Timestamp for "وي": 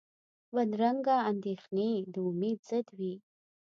2.97-3.13